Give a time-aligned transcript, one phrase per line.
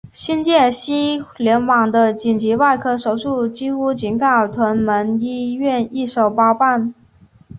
[0.11, 6.95] 新界西联网的紧急外科手术几乎仅靠屯门医院一手包办。